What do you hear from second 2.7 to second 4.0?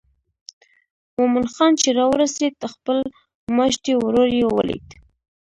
خپل ماجتي